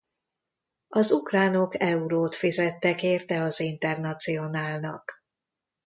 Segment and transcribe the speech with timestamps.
[0.87, 5.23] Az ukránok eurót fizettek érte az Internacionalnak.